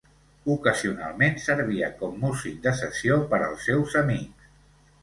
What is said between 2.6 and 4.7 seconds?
de sessió per als seus amics.